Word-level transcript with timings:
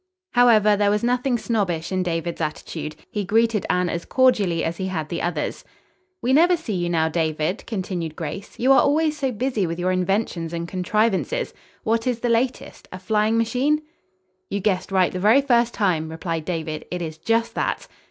However, 0.31 0.75
there 0.75 0.89
was 0.89 1.03
nothing 1.03 1.37
snobbish 1.37 1.91
in 1.91 2.01
David's 2.01 2.41
attitude. 2.41 2.95
He 3.11 3.23
greeted 3.23 3.67
Anne 3.69 3.87
as 3.87 4.03
cordially 4.03 4.63
as 4.63 4.77
he 4.77 4.87
had 4.87 5.09
the 5.09 5.21
others. 5.21 5.63
"We 6.23 6.33
never 6.33 6.57
see 6.57 6.73
you 6.73 6.89
now, 6.89 7.07
David," 7.07 7.63
continued 7.67 8.15
Grace. 8.15 8.57
"You 8.57 8.71
are 8.71 8.79
always 8.81 9.15
so 9.15 9.31
busy 9.31 9.67
with 9.67 9.77
your 9.77 9.91
inventions 9.91 10.53
and 10.53 10.67
contrivances. 10.67 11.53
What 11.83 12.07
is 12.07 12.21
the 12.21 12.29
latest? 12.29 12.87
A 12.91 12.97
flying 12.97 13.37
machine?" 13.37 13.83
"You 14.49 14.59
guessed 14.59 14.91
right 14.91 15.11
the 15.11 15.19
very 15.19 15.41
first 15.43 15.75
time," 15.75 16.09
replied 16.09 16.45
David. 16.45 16.83
"It 16.89 17.03
is 17.03 17.19
just 17.19 17.53
that." 17.53 17.87